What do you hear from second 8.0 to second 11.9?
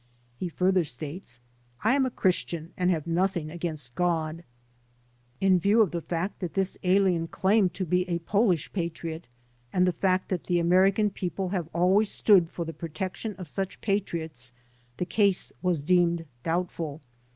a Polish patriot and the fact that the American people have